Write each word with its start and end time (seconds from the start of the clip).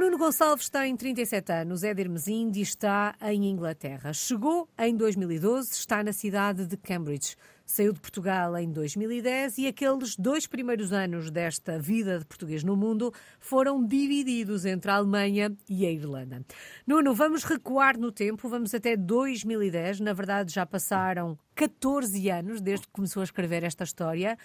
Nuno 0.00 0.16
Gonçalves 0.16 0.70
tem 0.70 0.96
37 0.96 1.52
anos, 1.52 1.84
é 1.84 1.92
de 1.92 2.00
Hermesinde 2.00 2.58
e 2.58 2.62
está 2.62 3.14
em 3.20 3.50
Inglaterra. 3.50 4.14
Chegou 4.14 4.66
em 4.78 4.96
2012, 4.96 5.72
está 5.72 6.02
na 6.02 6.10
cidade 6.10 6.66
de 6.66 6.74
Cambridge. 6.78 7.36
Saiu 7.66 7.92
de 7.92 8.00
Portugal 8.00 8.56
em 8.56 8.72
2010 8.72 9.58
e 9.58 9.66
aqueles 9.66 10.16
dois 10.16 10.46
primeiros 10.46 10.90
anos 10.90 11.30
desta 11.30 11.78
vida 11.78 12.18
de 12.18 12.24
português 12.24 12.64
no 12.64 12.74
mundo 12.78 13.12
foram 13.38 13.86
divididos 13.86 14.64
entre 14.64 14.90
a 14.90 14.94
Alemanha 14.94 15.54
e 15.68 15.84
a 15.84 15.90
Irlanda. 15.90 16.46
Nuno, 16.86 17.14
vamos 17.14 17.44
recuar 17.44 17.98
no 17.98 18.10
tempo, 18.10 18.48
vamos 18.48 18.74
até 18.74 18.96
2010. 18.96 20.00
Na 20.00 20.14
verdade, 20.14 20.50
já 20.50 20.64
passaram 20.64 21.38
14 21.54 22.30
anos 22.30 22.62
desde 22.62 22.86
que 22.86 22.92
começou 22.94 23.20
a 23.20 23.24
escrever 23.24 23.64
esta 23.64 23.84
história. 23.84 24.38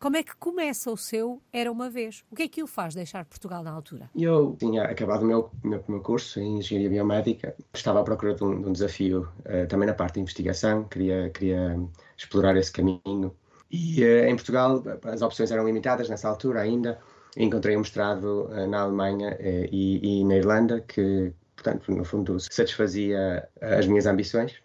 Como 0.00 0.16
é 0.16 0.22
que 0.22 0.34
começa 0.36 0.90
o 0.90 0.96
seu 0.96 1.42
Era 1.52 1.70
Uma 1.70 1.90
Vez? 1.90 2.24
O 2.30 2.34
que 2.34 2.44
é 2.44 2.48
que 2.48 2.62
o 2.62 2.66
faz 2.66 2.94
deixar 2.94 3.22
Portugal 3.26 3.62
na 3.62 3.70
altura? 3.70 4.08
Eu 4.16 4.56
tinha 4.58 4.84
acabado 4.84 5.24
o 5.24 5.26
meu, 5.26 5.50
meu, 5.62 5.84
meu 5.86 6.00
curso 6.00 6.40
em 6.40 6.56
Engenharia 6.56 6.88
Biomédica, 6.88 7.54
estava 7.74 8.00
à 8.00 8.02
procura 8.02 8.34
de 8.34 8.42
um, 8.42 8.62
de 8.62 8.68
um 8.70 8.72
desafio 8.72 9.28
uh, 9.40 9.68
também 9.68 9.86
na 9.86 9.92
parte 9.92 10.14
de 10.14 10.20
investigação, 10.20 10.84
queria, 10.84 11.28
queria 11.28 11.78
explorar 12.16 12.56
esse 12.56 12.72
caminho. 12.72 13.36
E 13.70 14.02
uh, 14.02 14.24
em 14.24 14.36
Portugal 14.36 14.82
as 15.04 15.20
opções 15.20 15.50
eram 15.50 15.66
limitadas 15.66 16.08
nessa 16.08 16.30
altura 16.30 16.62
ainda. 16.62 16.98
Encontrei 17.36 17.76
um 17.76 17.80
mestrado 17.80 18.46
uh, 18.46 18.66
na 18.66 18.80
Alemanha 18.80 19.36
e, 19.70 20.20
e 20.20 20.24
na 20.24 20.36
Irlanda 20.36 20.80
que, 20.80 21.30
portanto, 21.54 21.92
no 21.92 22.06
fundo, 22.06 22.40
satisfazia 22.40 23.46
as 23.60 23.86
minhas 23.86 24.06
ambições 24.06 24.62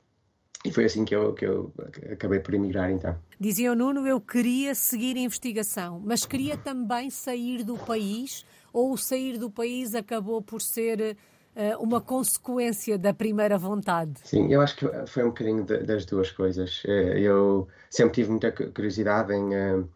e 0.66 0.72
foi 0.72 0.86
assim 0.86 1.06
que 1.06 1.16
eu, 1.16 1.34
que 1.34 1.46
eu 1.46 1.72
acabei 2.12 2.40
por 2.40 2.54
emigrar, 2.54 2.92
então. 2.92 3.16
Dizia 3.40 3.72
o 3.72 3.76
Nuno, 3.76 4.08
eu 4.08 4.20
queria 4.20 4.74
seguir 4.74 5.16
a 5.16 5.20
investigação, 5.20 6.02
mas 6.04 6.26
queria 6.26 6.58
também 6.58 7.10
sair 7.10 7.64
do 7.64 7.78
país, 7.78 8.46
ou 8.74 8.92
o 8.92 8.98
sair 8.98 9.38
do 9.38 9.50
país 9.50 9.94
acabou 9.94 10.42
por 10.42 10.62
ser 10.62 11.16
uh, 11.56 11.84
uma 11.84 12.02
consequência 12.02 12.98
da 12.98 13.14
primeira 13.14 13.58
vontade? 13.58 14.14
Sim, 14.24 14.52
eu 14.52 14.62
acho 14.62 14.76
que 14.76 14.88
foi 15.08 15.24
um 15.24 15.28
bocadinho 15.28 15.64
de, 15.64 15.78
das 15.84 16.06
duas 16.06 16.32
coisas. 16.32 16.82
Eh, 16.88 17.20
eu 17.20 17.68
sempre 17.90 18.16
tive 18.16 18.32
muita 18.32 18.52
curiosidade 18.52 19.34
em, 19.34 19.54
uh, 19.54 19.88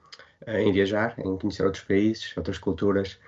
em 0.48 0.72
viajar, 0.72 1.16
em 1.18 1.38
conhecer 1.38 1.66
outros 1.66 1.84
países, 1.84 2.36
outras 2.38 2.58
culturas. 2.58 3.20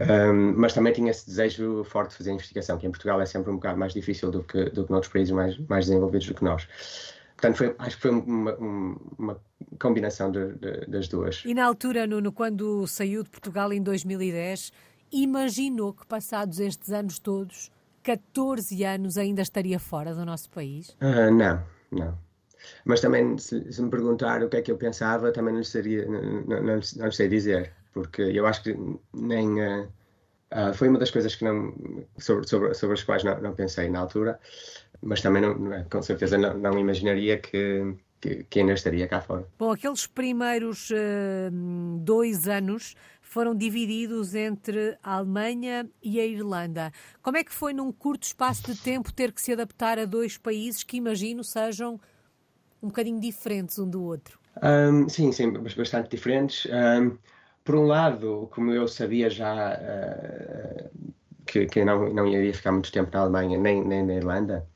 Um, 0.00 0.54
mas 0.56 0.72
também 0.72 0.92
tinha 0.92 1.10
esse 1.10 1.26
desejo 1.26 1.84
forte 1.84 2.10
de 2.10 2.16
fazer 2.16 2.32
investigação, 2.32 2.78
que 2.78 2.86
em 2.86 2.90
Portugal 2.90 3.20
é 3.20 3.26
sempre 3.26 3.50
um 3.50 3.54
bocado 3.56 3.78
mais 3.78 3.92
difícil 3.92 4.30
do 4.30 4.42
que, 4.42 4.70
do 4.70 4.84
que 4.84 4.90
noutros 4.90 5.12
países 5.12 5.32
mais, 5.32 5.58
mais 5.58 5.86
desenvolvidos 5.86 6.26
do 6.26 6.34
que 6.34 6.44
nós. 6.44 6.68
Portanto, 7.36 7.56
foi, 7.56 7.74
acho 7.78 7.96
que 7.96 8.02
foi 8.02 8.10
uma, 8.10 8.54
uma 8.56 9.40
combinação 9.78 10.30
de, 10.30 10.52
de, 10.54 10.86
das 10.86 11.08
duas. 11.08 11.42
E 11.44 11.52
na 11.52 11.64
altura, 11.64 12.06
Nuno, 12.06 12.32
quando 12.32 12.86
saiu 12.86 13.22
de 13.22 13.30
Portugal 13.30 13.72
em 13.72 13.82
2010, 13.82 14.72
imaginou 15.12 15.92
que 15.92 16.06
passados 16.06 16.60
estes 16.60 16.90
anos 16.90 17.18
todos, 17.18 17.70
14 18.02 18.84
anos, 18.84 19.16
ainda 19.16 19.42
estaria 19.42 19.78
fora 19.78 20.14
do 20.14 20.24
nosso 20.24 20.50
país? 20.50 20.90
Uh, 21.00 21.32
não, 21.32 21.62
não. 21.90 22.18
Mas 22.84 23.00
também, 23.00 23.36
se, 23.38 23.72
se, 23.72 23.82
me 23.82 23.90
perguntar 23.90 24.42
o 24.42 24.48
que 24.48 24.56
é 24.56 24.62
que 24.62 24.70
eu 24.70 24.76
pensava, 24.76 25.32
também 25.32 25.54
não 25.54 25.64
seria, 25.64 26.06
não, 26.06 26.62
não, 26.62 26.80
não, 26.96 27.12
sei 27.12 27.28
dizer 27.28 27.72
porque 27.94 28.22
eu 28.22 28.46
acho 28.46 28.62
que 28.62 28.76
nem. 29.14 29.48
Uh, 29.60 29.88
uh, 30.52 30.74
foi 30.74 30.88
uma 30.88 30.98
das 30.98 31.10
coisas 31.10 31.34
que 31.34 31.44
não, 31.44 31.72
sobre, 32.18 32.46
sobre, 32.46 32.74
sobre 32.74 32.94
as 32.94 33.02
quais 33.04 33.24
não, 33.24 33.40
não 33.40 33.54
pensei 33.54 33.88
na 33.88 34.00
altura, 34.00 34.38
mas 35.00 35.22
também 35.22 35.40
não, 35.40 35.84
com 35.84 36.02
certeza 36.02 36.36
não, 36.36 36.58
não 36.58 36.78
imaginaria 36.78 37.38
que, 37.38 37.94
que, 38.20 38.44
que, 38.44 38.60
ainda 38.60 38.72
estaria 38.72 39.06
cá 39.06 39.20
fora. 39.20 39.46
Bom, 39.58 39.70
aqueles 39.70 40.06
primeiros 40.06 40.90
uh, 40.90 41.50
dois 42.00 42.48
anos 42.48 42.96
foram 43.22 43.54
divididos 43.54 44.34
entre 44.34 44.98
a 45.02 45.14
Alemanha 45.14 45.88
e 46.02 46.20
a 46.20 46.26
Irlanda. 46.26 46.92
Como 47.22 47.36
é 47.36 47.44
que 47.44 47.52
foi 47.52 47.72
num 47.72 47.90
curto 47.92 48.24
espaço 48.24 48.62
de 48.72 48.80
tempo 48.80 49.12
ter 49.12 49.32
que 49.32 49.40
se 49.40 49.52
adaptar 49.52 49.98
a 49.98 50.04
dois 50.04 50.36
países 50.36 50.82
que 50.82 50.96
imagino 50.96 51.42
sejam 51.42 52.00
um 52.84 52.88
bocadinho 52.88 53.18
diferentes 53.18 53.78
um 53.78 53.88
do 53.88 54.04
outro? 54.04 54.38
Um, 54.62 55.08
sim, 55.08 55.32
sim, 55.32 55.52
bastante 55.52 56.10
diferentes. 56.10 56.66
Um, 56.66 57.16
por 57.64 57.74
um 57.76 57.86
lado, 57.86 58.48
como 58.52 58.70
eu 58.72 58.86
sabia 58.86 59.30
já 59.30 59.74
uh, 59.74 60.90
que, 61.46 61.64
que 61.66 61.84
não, 61.84 62.12
não 62.12 62.26
iria 62.26 62.52
ficar 62.52 62.72
muito 62.72 62.92
tempo 62.92 63.10
na 63.12 63.20
Alemanha, 63.20 63.58
nem, 63.58 63.82
nem 63.82 64.04
na 64.04 64.14
Irlanda, 64.14 64.68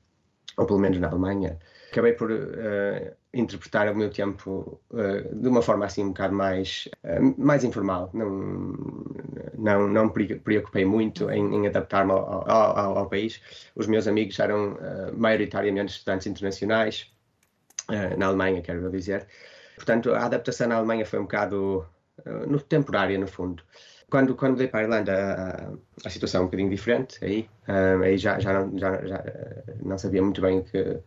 ou 0.57 0.67
pelo 0.67 0.79
menos 0.79 0.99
na 0.99 1.09
Alemanha, 1.09 1.59
acabei 1.93 2.15
por 2.15 2.31
uh, 2.31 3.15
interpretar 3.35 3.93
o 3.93 3.95
meu 3.95 4.11
tempo 4.11 4.81
uh, 4.91 5.35
de 5.35 5.49
uma 5.49 5.61
forma 5.61 5.85
assim 5.85 6.03
um 6.03 6.09
bocado 6.09 6.35
mais, 6.35 6.89
mais 7.37 7.63
informal. 7.63 8.11
Não, 8.15 8.75
não, 9.59 9.87
não 9.87 10.07
me 10.07 10.39
preocupei 10.39 10.87
muito 10.87 11.31
em, 11.31 11.57
em 11.57 11.67
adaptar-me 11.67 12.13
ao, 12.13 12.51
ao, 12.51 12.99
ao, 12.99 13.09
país. 13.09 13.41
Os 13.77 13.87
meus 13.87 14.09
amigos 14.09 14.39
eram 14.39 14.79
maioritariamente 15.15 15.93
estudantes 15.93 16.27
internacionais, 16.27 17.13
na 18.17 18.27
Alemanha, 18.27 18.63
quero 18.63 18.91
dizer. 18.91 19.27
Portanto, 19.77 20.13
a 20.13 20.25
adaptação 20.25 20.69
na 20.69 20.77
Alemanha 20.77 21.07
foi 21.07 21.19
um 21.19 21.23
bocado 21.23 21.87
eh, 22.25 22.47
no 22.47 22.61
temporária, 22.61 23.19
no 23.19 23.27
fundo. 23.27 23.63
Quando, 24.11 24.35
quando 24.35 24.57
dei 24.57 24.69
para 24.69 24.81
a 24.81 24.83
Irlanda, 24.85 25.79
a, 26.03 26.07
a 26.07 26.11
situação 26.11 26.41
é 26.41 26.43
um 26.43 26.47
bocadinho 26.47 26.71
diferente, 26.71 27.23
aí, 27.25 27.49
um, 27.69 28.03
aí 28.03 28.17
já, 28.17 28.39
já, 28.41 28.53
não, 28.53 28.79
já, 28.79 29.07
já, 29.07 29.25
não 29.83 29.99
sabia 29.99 30.23
muito 30.23 30.41
bem 30.41 30.63
que, 30.63 30.99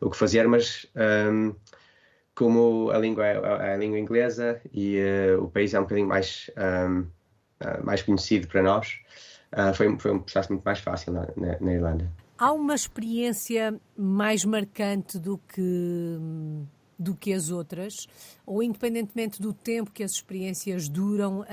o 0.00 0.10
que 0.10 0.16
fazer, 0.16 0.46
mas 0.46 0.86
um, 0.96 1.54
como 2.34 2.90
a 2.90 2.98
língua 2.98 3.26
é 3.26 3.74
a 3.74 3.76
língua 3.76 3.98
inglesa 3.98 4.60
e 4.72 4.98
uh, 5.36 5.42
o 5.44 5.50
país 5.50 5.74
é 5.74 5.80
um 5.80 5.82
bocadinho 5.82 6.08
mais, 6.08 6.50
um, 6.56 7.00
uh, 7.00 7.06
eh, 7.60 7.80
mais 7.82 8.02
conhecido 8.02 8.46
para 8.48 8.62
nós, 8.62 9.00
uh, 9.52 9.74
foi, 9.74 9.98
foi 9.98 10.12
um 10.12 10.20
processo 10.20 10.52
muito 10.52 10.64
mais 10.64 10.78
fácil 10.80 11.12
na, 11.12 11.28
na, 11.36 11.58
na 11.60 11.72
Irlanda. 11.72 12.10
Há 12.36 12.52
uma 12.52 12.74
experiência 12.74 13.80
mais 13.96 14.44
marcante 14.44 15.18
do 15.18 15.38
que 15.38 16.18
do 16.96 17.14
que 17.14 17.32
as 17.32 17.50
outras, 17.50 18.06
ou 18.46 18.62
independentemente 18.62 19.42
do 19.42 19.52
tempo 19.52 19.90
que 19.90 20.02
as 20.02 20.12
experiências 20.12 20.88
duram, 20.88 21.44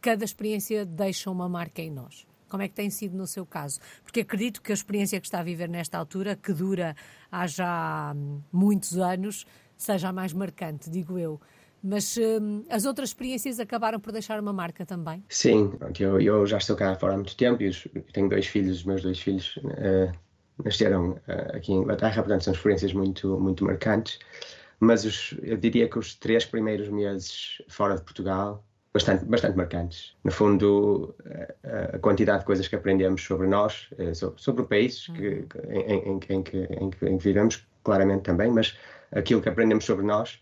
cada 0.00 0.24
experiência 0.24 0.86
deixa 0.86 1.30
uma 1.30 1.46
marca 1.48 1.82
em 1.82 1.90
nós. 1.90 2.26
Como 2.48 2.62
é 2.62 2.68
que 2.68 2.74
tem 2.74 2.88
sido 2.88 3.16
no 3.16 3.26
seu 3.26 3.44
caso? 3.44 3.78
Porque 4.02 4.20
acredito 4.20 4.62
que 4.62 4.72
a 4.72 4.74
experiência 4.74 5.20
que 5.20 5.26
está 5.26 5.40
a 5.40 5.42
viver 5.42 5.68
nesta 5.68 5.98
altura, 5.98 6.34
que 6.34 6.52
dura 6.52 6.96
há 7.30 7.46
já 7.46 8.14
hum, 8.16 8.40
muitos 8.50 8.96
anos, 8.96 9.44
seja 9.76 10.08
a 10.08 10.12
mais 10.12 10.32
marcante, 10.32 10.88
digo 10.88 11.18
eu. 11.18 11.38
Mas 11.82 12.16
hum, 12.16 12.64
as 12.68 12.84
outras 12.84 13.10
experiências 13.10 13.60
acabaram 13.60 14.00
por 14.00 14.12
deixar 14.12 14.40
uma 14.40 14.52
marca 14.52 14.84
também? 14.84 15.24
Sim, 15.28 15.72
eu, 15.98 16.20
eu 16.20 16.46
já 16.46 16.58
estou 16.58 16.76
cá 16.76 16.94
fora 16.96 17.14
há 17.14 17.16
muito 17.16 17.36
tempo 17.36 17.62
e 17.62 17.72
tenho 18.12 18.28
dois 18.28 18.46
filhos, 18.46 18.78
os 18.78 18.84
meus 18.84 19.02
dois 19.02 19.18
filhos 19.18 19.56
uh, 19.58 20.12
nasceram 20.64 21.10
uh, 21.10 21.56
aqui 21.56 21.72
em 21.72 21.76
Inglaterra, 21.76 22.22
portanto 22.22 22.44
são 22.44 22.52
experiências 22.52 22.92
muito, 22.92 23.38
muito 23.38 23.64
marcantes. 23.64 24.18
Mas 24.80 25.04
os, 25.04 25.34
eu 25.42 25.56
diria 25.56 25.88
que 25.88 25.98
os 25.98 26.14
três 26.14 26.44
primeiros 26.44 26.88
meses 26.88 27.60
fora 27.68 27.96
de 27.96 28.02
Portugal, 28.02 28.64
bastante, 28.92 29.24
bastante 29.24 29.56
marcantes. 29.56 30.14
No 30.22 30.30
fundo, 30.30 31.14
a, 31.64 31.96
a 31.96 31.98
quantidade 31.98 32.40
de 32.40 32.44
coisas 32.44 32.68
que 32.68 32.76
aprendemos 32.76 33.22
sobre 33.22 33.48
nós, 33.48 33.88
eh, 33.98 34.14
sobre, 34.14 34.62
o 34.62 34.66
país 34.66 35.06
que, 35.06 35.28
uhum. 35.28 35.72
em, 35.72 35.80
em, 35.80 36.20
em, 36.28 36.42
que, 36.42 36.56
em 36.58 36.90
que 36.90 37.24
vivemos, 37.24 37.66
claramente 37.82 38.22
também, 38.22 38.50
mas 38.50 38.76
aquilo 39.12 39.40
que 39.40 39.48
aprendemos 39.48 39.84
sobre 39.84 40.04
nós 40.04 40.40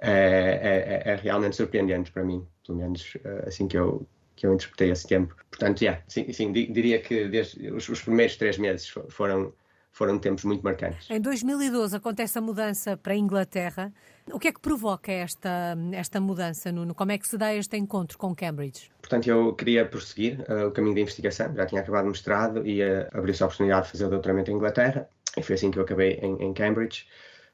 é, 0.00 1.02
é, 1.06 1.12
é, 1.12 1.16
realmente 1.16 1.56
surpreendente 1.56 2.10
para 2.10 2.24
mim, 2.24 2.46
pelo 2.66 2.78
menos 2.78 3.16
eh, 3.24 3.44
assim 3.46 3.68
que 3.68 3.78
eu, 3.78 4.06
que 4.36 4.46
eu 4.46 4.52
interpretei 4.52 4.90
esse 4.90 5.06
tempo. 5.06 5.34
Portanto, 5.50 5.82
yeah, 5.82 6.02
sim, 6.08 6.30
sim 6.32 6.52
diria 6.52 7.00
que 7.00 7.28
desde 7.28 7.70
os, 7.70 7.88
os, 7.88 8.02
primeiros 8.02 8.36
três 8.36 8.58
meses 8.58 8.92
foram, 9.08 9.52
foram 9.92 10.18
tempos 10.18 10.44
muito 10.44 10.62
marcantes. 10.62 11.08
Em 11.08 11.20
2012 11.20 11.96
acontece 11.96 12.36
a 12.38 12.40
mudança 12.40 12.96
para 12.96 13.12
a 13.12 13.16
Inglaterra. 13.16 13.92
O 14.32 14.38
que 14.38 14.48
é 14.48 14.52
que 14.52 14.60
provoca 14.60 15.12
esta, 15.12 15.76
esta 15.92 16.20
mudança, 16.20 16.72
Nuno? 16.72 16.94
Como 16.94 17.12
é 17.12 17.18
que 17.18 17.28
se 17.28 17.38
dá 17.38 17.54
este 17.54 17.76
encontro 17.76 18.18
com 18.18 18.34
Cambridge? 18.34 18.90
Portanto, 19.00 19.28
eu 19.28 19.54
queria 19.54 19.86
prosseguir 19.86 20.40
uh, 20.40 20.66
o 20.68 20.70
caminho 20.72 20.94
da 20.94 21.02
investigação, 21.02 21.54
já 21.54 21.66
tinha 21.66 21.80
acabado 21.80 22.06
o 22.06 22.08
mestrado 22.08 22.66
e 22.66 22.82
uh, 22.82 23.06
abriu-se 23.12 23.42
a 23.42 23.46
oportunidade 23.46 23.86
de 23.86 23.92
fazer 23.92 24.06
o 24.06 24.10
doutoramento 24.10 24.50
em 24.50 24.54
Inglaterra, 24.54 25.08
e 25.36 25.42
foi 25.42 25.54
assim 25.54 25.70
que 25.70 25.78
eu 25.78 25.82
acabei 25.82 26.18
em, 26.22 26.42
em 26.42 26.52
Cambridge. 26.52 27.06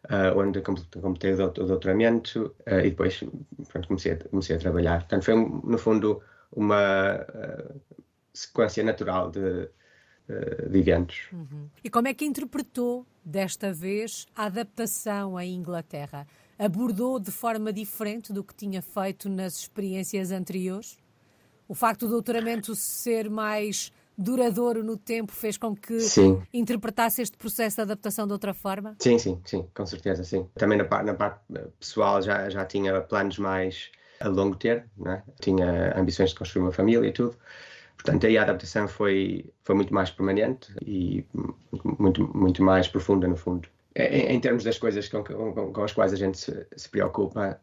Uh, 0.09 0.33
onde 0.35 0.63
completei 0.63 1.35
o 1.35 1.51
doutoramento 1.51 2.55
uh, 2.67 2.79
e 2.81 2.89
depois 2.89 3.23
pronto, 3.69 3.87
comecei, 3.87 4.13
a, 4.13 4.17
comecei 4.17 4.57
a 4.57 4.59
trabalhar. 4.59 5.01
Portanto, 5.01 5.25
foi, 5.25 5.35
no 5.35 5.77
fundo, 5.77 6.23
uma 6.51 7.17
uh, 7.17 7.81
sequência 8.33 8.83
natural 8.83 9.31
de, 9.31 9.69
de 10.71 10.79
eventos. 10.79 11.29
Uhum. 11.31 11.69
E 11.85 11.91
como 11.91 12.09
é 12.09 12.15
que 12.15 12.25
interpretou 12.25 13.07
desta 13.23 13.75
vez 13.75 14.27
a 14.35 14.47
adaptação 14.47 15.37
à 15.37 15.45
Inglaterra? 15.45 16.27
Abordou 16.59 17.21
de 17.21 17.31
forma 17.31 17.71
diferente 17.71 18.33
do 18.33 18.43
que 18.43 18.55
tinha 18.55 18.81
feito 18.81 19.29
nas 19.29 19.59
experiências 19.59 20.31
anteriores? 20.31 20.99
O 21.69 21.75
facto 21.75 22.07
do 22.07 22.13
doutoramento 22.13 22.75
ser 22.75 23.29
mais 23.29 23.93
duradouro 24.21 24.85
no 24.85 24.97
tempo 24.97 25.33
fez 25.33 25.57
com 25.57 25.75
que 25.75 25.99
sim. 26.01 26.43
interpretasse 26.53 27.23
este 27.23 27.37
processo 27.37 27.77
de 27.77 27.83
adaptação 27.83 28.27
de 28.27 28.33
outra 28.33 28.53
forma? 28.53 28.95
Sim, 28.99 29.19
sim, 29.19 29.41
sim, 29.45 29.67
com 29.75 29.87
certeza, 29.87 30.23
sim. 30.25 30.47
Também 30.55 30.77
na, 30.77 30.85
parte, 30.85 31.07
na 31.07 31.15
parte 31.15 31.41
pessoal 31.79 32.21
já, 32.21 32.49
já 32.51 32.65
tinha 32.65 33.01
planos 33.01 33.39
mais 33.39 33.91
a 34.21 34.29
longo 34.29 34.57
termo, 34.57 34.89
né? 34.99 35.23
tinha 35.41 35.99
ambições 35.99 36.31
de 36.31 36.37
construir 36.37 36.63
uma 36.63 36.73
família 36.73 37.09
e 37.09 37.13
tudo. 37.13 37.35
Portanto, 37.97 38.27
aí 38.27 38.37
a 38.39 38.43
adaptação 38.43 38.89
foi, 38.89 39.51
foi 39.63 39.75
muito 39.75 39.93
mais 39.93 40.11
permanente 40.11 40.73
e 40.85 41.25
muito, 41.99 42.31
muito 42.37 42.63
mais 42.63 42.89
profunda, 42.89 43.27
no 43.27 43.37
fundo. 43.37 43.69
Em, 43.95 44.35
em 44.35 44.41
termos 44.41 44.63
das 44.63 44.79
coisas 44.79 45.09
com, 45.09 45.25
com, 45.25 45.73
com, 45.73 45.83
as 45.83 45.93
quais 45.93 46.13
a 46.13 46.17
gente 46.17 46.39
se, 46.39 46.67
se 46.77 46.89
preocupa, 46.89 47.61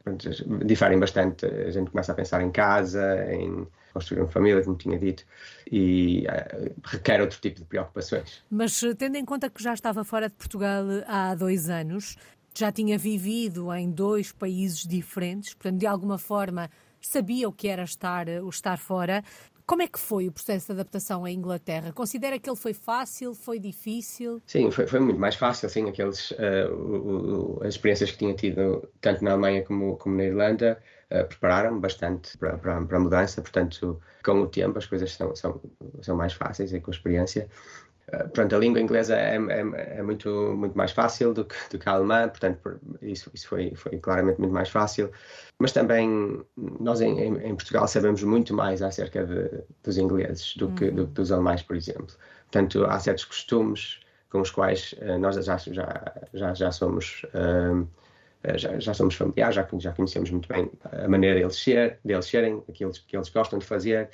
diferem 0.65 0.99
bastante. 0.99 1.45
A 1.45 1.71
gente 1.71 1.89
começa 1.89 2.11
a 2.11 2.15
pensar 2.15 2.41
em 2.41 2.51
casa, 2.51 3.25
em 3.33 3.65
construir 3.93 4.19
uma 4.19 4.27
família, 4.27 4.61
como 4.61 4.75
tinha 4.75 4.99
dito, 4.99 5.23
e 5.71 6.25
uh, 6.27 6.75
requer 6.83 7.21
outro 7.21 7.39
tipo 7.39 7.59
de 7.59 7.65
preocupações. 7.65 8.43
Mas 8.51 8.79
tendo 8.97 9.15
em 9.15 9.23
conta 9.23 9.49
que 9.49 9.63
já 9.63 9.73
estava 9.73 10.03
fora 10.03 10.27
de 10.27 10.35
Portugal 10.35 10.85
há 11.07 11.33
dois 11.33 11.69
anos, 11.69 12.17
já 12.53 12.71
tinha 12.71 12.97
vivido 12.97 13.73
em 13.73 13.89
dois 13.89 14.31
países 14.31 14.85
diferentes, 14.85 15.53
portanto, 15.53 15.79
de 15.79 15.87
alguma 15.87 16.17
forma 16.17 16.69
sabia 16.99 17.47
o 17.47 17.53
que 17.53 17.67
era 17.67 17.83
estar, 17.83 18.27
o 18.27 18.49
estar 18.49 18.77
fora. 18.77 19.23
Como 19.67 19.81
é 19.81 19.87
que 19.87 19.99
foi 19.99 20.29
o 20.29 20.31
processo 20.31 20.67
de 20.67 20.71
adaptação 20.79 21.25
à 21.25 21.29
Inglaterra? 21.29 21.91
Considera 21.91 22.39
que 22.39 22.49
ele 22.49 22.55
foi 22.55 22.73
fácil, 22.73 23.35
foi 23.35 23.59
difícil? 23.59 24.41
Sim, 24.45 24.71
foi, 24.71 24.87
foi 24.87 25.01
muito 25.01 25.19
mais 25.19 25.35
fácil, 25.35 25.69
sim, 25.69 25.89
aqueles, 25.89 26.31
uh, 26.31 26.73
o, 26.73 27.57
o, 27.57 27.63
as 27.63 27.73
experiências 27.73 28.11
que 28.11 28.17
tinha 28.17 28.33
tido 28.33 28.87
tanto 29.01 29.21
na 29.25 29.31
Alemanha 29.31 29.65
como, 29.65 29.97
como 29.97 30.15
na 30.15 30.23
Irlanda 30.23 30.81
uh, 31.11 31.27
prepararam 31.27 31.77
bastante 31.81 32.37
para, 32.37 32.57
para, 32.57 32.77
a 32.77 32.99
mudança, 32.99 33.41
portanto, 33.41 34.01
com 34.23 34.39
o 34.39 34.47
tempo 34.47 34.77
as 34.77 34.85
coisas 34.85 35.11
são, 35.11 35.35
são, 35.35 35.61
são 36.01 36.15
mais 36.15 36.31
fáceis 36.31 36.71
e 36.71 36.79
com 36.79 36.89
a 36.89 36.93
experiência 36.93 37.49
pronto, 38.33 38.55
a 38.55 38.59
língua 38.59 38.79
inglesa 38.79 39.17
é, 39.17 39.35
é, 39.35 39.97
é, 39.97 40.01
muito, 40.01 40.29
muito 40.55 40.77
mais 40.77 40.91
fácil 40.91 41.33
do 41.33 41.43
que, 41.43 41.55
do 41.69 41.77
que 41.77 41.89
a 41.89 41.91
alemã, 41.91 42.29
portanto, 42.29 42.79
isso, 43.01 43.29
isso 43.33 43.47
foi, 43.47 43.73
foi 43.75 43.99
claramente 43.99 44.39
muito 44.39 44.53
mais 44.53 44.69
fácil. 44.69 45.11
Mas 45.59 45.73
também 45.73 46.41
nós 46.79 47.01
em, 47.01 47.19
em 47.19 47.55
Portugal 47.55 47.87
sabemos 47.87 48.23
muito 48.23 48.53
mais 48.53 48.81
acerca 48.81 49.25
de, 49.25 49.61
dos 49.83 49.97
ingleses 49.97 50.55
do 50.55 50.69
que, 50.71 50.85
uhum. 50.85 50.95
do, 50.95 51.05
dos 51.07 51.31
alemães, 51.31 51.61
por 51.61 51.75
exemplo. 51.75 52.07
Portanto, 52.49 52.85
há 52.85 52.97
certos 52.99 53.25
costumes 53.25 53.99
com 54.29 54.41
os 54.41 54.51
quais 54.51 54.93
uh, 55.01 55.17
nós 55.19 55.35
já, 55.43 55.57
já, 55.57 56.13
já, 56.33 56.53
já 56.53 56.71
somos. 56.71 57.23
Uh, 57.33 57.87
já, 58.55 58.79
já, 58.79 58.93
somos 58.93 59.15
familiares, 59.15 59.55
já, 59.55 59.67
já 59.77 59.91
conhecemos 59.91 60.29
muito 60.29 60.47
bem 60.47 60.71
a 61.03 61.07
maneira 61.07 61.37
deles, 61.39 61.57
ser, 61.57 61.99
deles 62.05 62.27
serem, 62.27 62.63
aquilo 62.69 62.91
que 62.91 63.17
eles 63.17 63.27
gostam 63.29 63.59
de 63.59 63.65
fazer, 63.65 64.09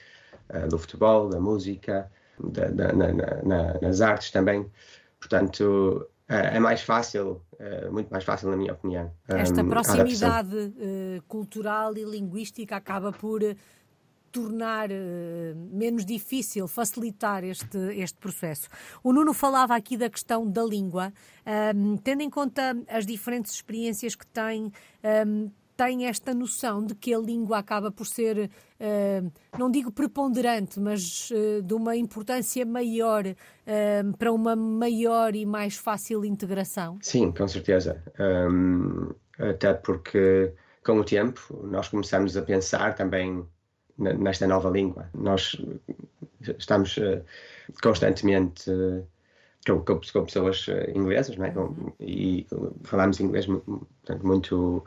uh, 0.49 0.67
do 0.69 0.79
futebol, 0.79 1.29
da 1.29 1.39
música, 1.39 2.09
da, 2.39 2.67
da, 2.67 2.93
na, 2.93 3.13
na, 3.43 3.81
nas 3.81 4.01
artes 4.01 4.31
também. 4.31 4.65
Portanto, 5.19 6.07
é, 6.27 6.57
é 6.57 6.59
mais 6.59 6.81
fácil, 6.81 7.41
é 7.59 7.89
muito 7.89 8.09
mais 8.09 8.23
fácil, 8.23 8.49
na 8.49 8.57
minha 8.57 8.73
opinião. 8.73 9.11
Esta 9.27 9.63
proximidade 9.63 10.55
uh, 10.55 11.21
cultural 11.27 11.95
e 11.97 12.03
linguística 12.03 12.75
acaba 12.75 13.11
por 13.11 13.43
uh, 13.43 13.55
tornar 14.31 14.89
uh, 14.89 14.93
menos 15.71 16.05
difícil, 16.05 16.67
facilitar 16.67 17.43
este, 17.43 17.77
este 17.95 18.17
processo. 18.17 18.67
O 19.03 19.13
Nuno 19.13 19.33
falava 19.33 19.75
aqui 19.75 19.95
da 19.95 20.09
questão 20.09 20.49
da 20.49 20.63
língua, 20.63 21.13
um, 21.75 21.97
tendo 21.97 22.21
em 22.21 22.29
conta 22.29 22.75
as 22.87 23.05
diferentes 23.05 23.53
experiências 23.53 24.15
que 24.15 24.25
tem. 24.27 24.71
Um, 25.27 25.51
tem 25.75 26.05
esta 26.05 26.33
noção 26.33 26.85
de 26.85 26.95
que 26.95 27.13
a 27.13 27.17
língua 27.17 27.57
acaba 27.57 27.91
por 27.91 28.05
ser, 28.05 28.49
uh, 28.79 29.31
não 29.57 29.69
digo 29.69 29.91
preponderante, 29.91 30.79
mas 30.79 31.29
uh, 31.31 31.61
de 31.61 31.73
uma 31.73 31.95
importância 31.95 32.65
maior 32.65 33.25
uh, 33.25 34.17
para 34.17 34.31
uma 34.31 34.55
maior 34.55 35.35
e 35.35 35.45
mais 35.45 35.75
fácil 35.75 36.23
integração? 36.23 36.97
Sim, 37.01 37.31
com 37.31 37.47
certeza. 37.47 38.03
Um, 38.19 39.11
até 39.37 39.73
porque, 39.73 40.53
com 40.85 40.99
o 40.99 41.03
tempo, 41.03 41.41
nós 41.63 41.89
começamos 41.89 42.37
a 42.37 42.41
pensar 42.41 42.95
também 42.95 43.45
nesta 43.97 44.47
nova 44.47 44.69
língua. 44.69 45.09
Nós 45.13 45.55
estamos 46.57 46.99
constantemente 47.81 48.65
com, 49.65 49.79
com, 49.79 49.99
com, 49.99 50.25
pessoas 50.25 50.65
inglesas, 50.93 51.37
não 51.37 51.45
é? 51.45 51.49
Uhum. 51.51 51.93
E 51.99 52.47
falamos 52.83 53.19
inglês 53.19 53.45
portanto, 53.45 54.25
muito 54.25 54.83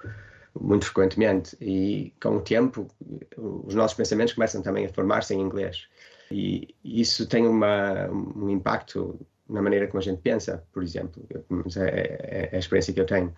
muito 0.60 0.86
frequentemente 0.86 1.56
e 1.60 2.12
com 2.20 2.36
o 2.36 2.40
tempo 2.40 2.88
os 3.36 3.74
nossos 3.74 3.96
pensamentos 3.96 4.34
começam 4.34 4.62
também 4.62 4.86
a 4.86 4.88
formar-se 4.88 5.34
em 5.34 5.40
inglês 5.40 5.86
e 6.30 6.74
isso 6.84 7.26
tem 7.26 7.46
uma, 7.46 8.08
um 8.08 8.50
impacto 8.50 9.18
na 9.48 9.62
maneira 9.62 9.86
como 9.86 10.00
a 10.00 10.02
gente 10.02 10.20
pensa, 10.20 10.64
por 10.72 10.82
exemplo, 10.82 11.24
é, 11.30 11.80
é, 11.80 12.48
é 12.52 12.56
a 12.56 12.58
experiência 12.58 12.92
que 12.92 13.00
eu 13.00 13.06
tenho. 13.06 13.32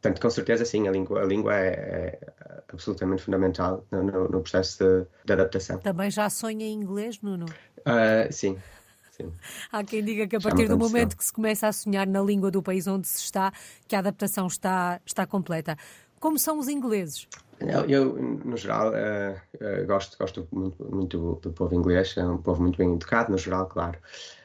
Portanto, 0.00 0.20
com 0.20 0.30
certeza, 0.30 0.64
sim, 0.64 0.86
a 0.86 0.92
língua, 0.92 1.22
a 1.22 1.24
língua 1.24 1.56
é, 1.56 1.70
é 1.70 2.18
absolutamente 2.72 3.22
fundamental 3.22 3.84
no, 3.90 4.04
no, 4.04 4.28
no 4.28 4.40
processo 4.40 4.78
de, 4.78 5.06
de, 5.24 5.32
adaptação. 5.32 5.78
Também 5.78 6.08
já 6.10 6.30
sonha 6.30 6.64
em 6.64 6.72
inglês, 6.72 7.20
Nuno? 7.20 7.46
Uh, 7.78 8.32
sim, 8.32 8.56
Sim. 9.10 9.32
Há 9.72 9.82
quem 9.82 10.04
diga 10.04 10.28
que 10.28 10.36
a 10.36 10.40
partir 10.40 10.68
do 10.68 10.78
momento 10.78 11.16
que 11.16 11.24
se 11.24 11.32
começa 11.32 11.66
a 11.66 11.72
sonhar 11.72 12.06
na 12.06 12.22
língua 12.22 12.50
do 12.50 12.62
país 12.62 12.86
onde 12.86 13.08
se 13.08 13.24
está, 13.24 13.52
que 13.86 13.96
a 13.96 13.98
adaptação 13.98 14.46
está, 14.46 15.00
está 15.04 15.26
completa. 15.26 15.76
Como 16.20 16.38
são 16.38 16.58
os 16.58 16.68
ingleses? 16.68 17.28
Eu, 17.88 18.16
no 18.16 18.56
geral, 18.56 18.92
uh, 18.92 19.82
uh, 19.82 19.86
gosto, 19.86 20.16
gosto 20.16 20.46
muito, 20.52 20.84
muito, 20.84 21.38
do 21.42 21.52
povo 21.52 21.74
inglês. 21.74 22.16
É 22.16 22.24
um 22.24 22.38
povo 22.38 22.62
muito 22.62 22.78
bem 22.78 22.92
educado, 22.94 23.32
no 23.32 23.38
geral, 23.38 23.66
claro. 23.66 23.98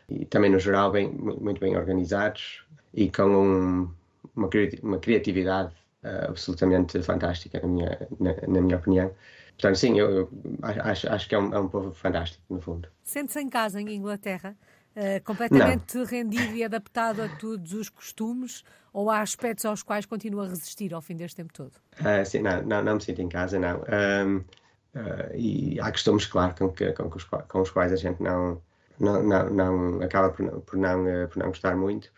E 0.09 0.25
também, 0.25 0.49
no 0.49 0.59
geral, 0.59 0.91
bem, 0.91 1.09
muito 1.11 1.59
bem 1.59 1.77
organizados 1.77 2.63
e 2.93 3.09
com 3.09 3.23
um, 3.23 3.91
uma, 4.35 4.49
uma 4.81 4.97
criatividade 4.99 5.73
uh, 6.03 6.29
absolutamente 6.29 7.01
fantástica, 7.03 7.59
na 7.59 7.67
minha, 7.67 8.07
na, 8.19 8.33
na, 8.47 8.61
minha 8.61 8.77
opinião. 8.77 9.11
Portanto, 9.51 9.75
sim, 9.75 9.99
eu, 9.99 10.09
eu 10.09 10.29
acho, 10.61 11.07
acho 11.07 11.29
que 11.29 11.35
é 11.35 11.39
um, 11.39 11.53
é 11.53 11.59
um 11.59 11.67
povo 11.67 11.93
fantástico, 11.93 12.43
no 12.49 12.59
fundo. 12.59 12.89
Sente-se 13.03 13.39
em 13.39 13.49
casa 13.49 13.79
em 13.79 13.89
Inglaterra? 13.89 14.55
Uh, 14.95 15.23
completamente 15.23 15.97
não. 15.97 16.05
rendido 16.05 16.53
e 16.53 16.63
adaptado 16.63 17.23
a 17.23 17.27
todos 17.27 17.73
os 17.73 17.89
costumes 17.89 18.63
ou 18.93 19.09
há 19.09 19.21
aspectos 19.21 19.65
aos 19.65 19.81
quais 19.81 20.05
continua 20.05 20.45
a 20.45 20.49
resistir 20.49 20.93
ao 20.93 21.01
fim 21.01 21.15
deste 21.15 21.37
tempo 21.37 21.51
todo? 21.51 21.71
Uh, 21.99 22.23
sim, 22.23 22.43
não, 22.43 22.61
não, 22.61 22.83
não, 22.83 22.95
me 22.95 23.01
sinto 23.01 23.19
em 23.19 23.27
casa, 23.27 23.57
não. 23.57 23.77
Um, 23.77 24.37
uh, 24.37 25.35
e 25.35 25.79
há 25.79 25.91
costumes, 25.91 26.27
claro, 26.27 26.53
com, 26.55 26.69
que, 26.71 26.91
com, 26.91 27.07
os, 27.07 27.23
com, 27.23 27.61
os, 27.61 27.71
quais 27.71 27.91
a 27.91 27.95
gente 27.95 28.21
não, 28.21 28.61
não, 28.99 29.23
não, 29.23 29.49
não 29.49 30.01
acaba 30.03 30.29
por, 30.29 30.61
por, 30.61 30.77
não, 30.77 31.03
por 31.27 31.37
não 31.37 31.47
gostar 31.47 31.75
muito. 31.75 32.11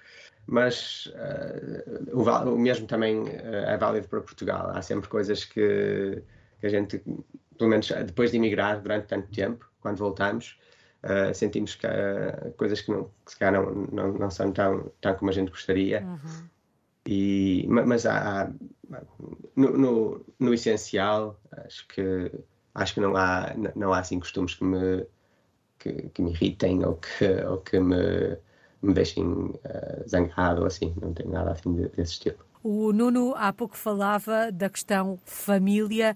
Mas 0.45 1.11
o, 2.11 2.23
o, 2.23 2.59
mesmo 2.59 2.85
também 2.87 3.23
é 3.27 3.77
válido 3.77 4.09
para 4.09 4.19
Portugal. 4.19 4.69
Há 4.75 4.81
sempre 4.81 5.09
coisas 5.09 5.45
que, 5.45 6.21
que 6.59 6.67
a 6.67 6.69
gente, 6.69 7.01
pelo 7.57 7.69
menos 7.69 7.87
depois 7.87 8.31
de 8.31 8.37
emigrar 8.37 8.81
durante 8.81 9.07
tanto 9.07 9.31
tempo, 9.31 9.65
quando 9.79 9.97
voltamos, 9.97 10.57
uh, 11.05 11.33
sentimos 11.33 11.75
que 11.75 11.87
há 11.87 12.51
coisas 12.57 12.81
que, 12.81 12.91
não, 12.91 13.05
que 13.25 13.31
se 13.31 13.39
calhar 13.39 13.61
não, 13.61 13.73
não, 13.91 14.13
não 14.13 14.29
são 14.29 14.51
tão, 14.51 14.91
tão 14.99 15.15
como 15.15 15.31
a 15.31 15.33
gente 15.33 15.51
gostaria. 15.51 16.01
Uhum. 16.01 16.49
E, 17.07 17.65
mas 17.67 18.05
há, 18.05 18.51
no, 19.55 19.77
no, 19.77 20.25
no, 20.39 20.53
essencial, 20.53 21.39
acho 21.51 21.87
que, 21.87 22.31
acho 22.73 22.93
que 22.95 22.99
não, 22.99 23.15
há, 23.15 23.53
não 23.75 23.93
há 23.93 23.99
assim 23.99 24.19
costumes 24.19 24.55
que 24.55 24.63
me, 24.63 25.05
que, 25.77 26.09
que 26.09 26.21
me 26.21 26.31
irritem 26.31 26.83
ou 26.83 26.95
que, 26.95 27.43
ou 27.47 27.59
que 27.59 27.79
me, 27.79 28.37
me 28.81 28.93
deixem 28.93 29.23
uh, 29.23 30.09
zangado 30.09 30.61
ou 30.61 30.67
assim. 30.67 30.95
Não 30.99 31.13
tem 31.13 31.27
nada 31.27 31.51
assim 31.51 31.73
desse 31.73 32.13
estilo. 32.13 32.39
O 32.67 32.91
Nuno 32.91 33.35
há 33.37 33.53
pouco 33.53 33.77
falava 33.77 34.51
da 34.51 34.67
questão 34.67 35.19
família 35.23 36.15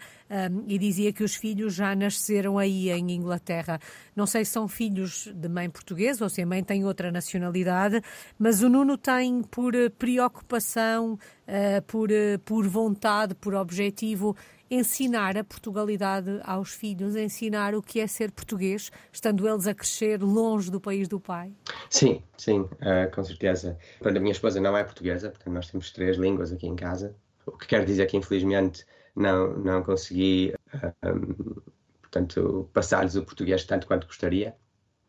um, 0.51 0.63
e 0.67 0.79
dizia 0.79 1.13
que 1.13 1.23
os 1.23 1.35
filhos 1.35 1.75
já 1.75 1.93
nasceram 1.93 2.57
aí 2.57 2.89
em 2.89 3.11
Inglaterra. 3.11 3.79
Não 4.15 4.25
sei 4.25 4.43
se 4.43 4.53
são 4.53 4.67
filhos 4.67 5.31
de 5.31 5.47
mãe 5.47 5.69
portuguesa 5.69 6.23
ou 6.23 6.29
se 6.29 6.41
a 6.41 6.47
mãe 6.47 6.63
tem 6.63 6.83
outra 6.83 7.11
nacionalidade, 7.11 8.01
mas 8.39 8.63
o 8.63 8.67
Nuno 8.67 8.97
tem 8.97 9.43
por 9.43 9.73
preocupação, 9.99 11.13
uh, 11.13 11.81
por, 11.85 12.09
uh, 12.09 12.39
por 12.43 12.67
vontade, 12.67 13.35
por 13.35 13.53
objetivo 13.53 14.35
ensinar 14.69 15.37
a 15.37 15.43
Portugalidade 15.43 16.39
aos 16.43 16.71
filhos, 16.71 17.15
ensinar 17.15 17.73
o 17.73 17.81
que 17.81 17.99
é 17.99 18.07
ser 18.07 18.31
português, 18.31 18.91
estando 19.11 19.47
eles 19.47 19.67
a 19.67 19.73
crescer 19.73 20.21
longe 20.21 20.69
do 20.69 20.79
país 20.79 21.07
do 21.07 21.19
pai? 21.19 21.53
Sim, 21.89 22.21
sim, 22.37 22.61
uh, 22.61 23.13
com 23.13 23.23
certeza. 23.23 23.77
Quando 23.99 24.17
a 24.17 24.19
minha 24.19 24.31
esposa 24.31 24.59
não 24.61 24.77
é 24.77 24.83
portuguesa, 24.83 25.29
portanto 25.29 25.53
nós 25.53 25.69
temos 25.69 25.91
três 25.91 26.17
línguas 26.17 26.51
aqui 26.51 26.67
em 26.67 26.75
casa, 26.75 27.15
o 27.45 27.51
que 27.57 27.67
quer 27.67 27.83
dizer 27.85 28.05
que 28.05 28.17
infelizmente 28.17 28.85
não, 29.15 29.57
não 29.57 29.83
consegui, 29.83 30.53
uh, 30.73 30.93
eh, 31.01 31.11
um, 31.11 31.61
portanto, 32.01 32.69
passar-lhes 32.73 33.15
o 33.15 33.23
português 33.23 33.63
tanto 33.63 33.87
quanto 33.87 34.07
gostaria. 34.07 34.55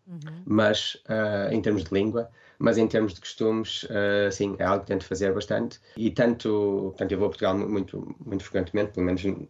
Uhum. 0.06 0.42
Mas 0.44 0.96
uh, 1.06 1.52
em 1.52 1.62
termos 1.62 1.84
de 1.84 1.94
língua, 1.94 2.30
mas 2.60 2.76
em 2.76 2.86
termos 2.86 3.14
de 3.14 3.20
costumes, 3.20 3.84
uh, 3.84 4.30
sim, 4.30 4.54
é 4.58 4.64
algo 4.64 4.82
que 4.82 4.88
tento 4.88 5.04
fazer 5.04 5.32
bastante. 5.32 5.80
E 5.96 6.10
tanto, 6.10 6.90
portanto, 6.90 7.10
eu 7.10 7.18
vou 7.18 7.26
a 7.26 7.30
Portugal 7.30 7.56
muito, 7.56 8.14
muito 8.24 8.44
frequentemente, 8.44 8.92
pelo 8.92 9.06
menos 9.06 9.24
uh, 9.24 9.48